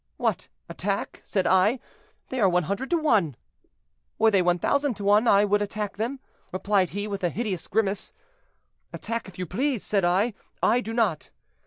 [0.17, 0.47] 'What!
[0.67, 1.77] attack?' said I;
[2.29, 3.35] 'they are 100 to one.'
[4.17, 6.19] 'Were they 1,000 to one, I would attack them,'
[6.51, 8.11] replied he, with a hideous grimace.
[8.93, 10.33] 'Attack if you please,' said I;
[10.63, 11.29] 'I do not.'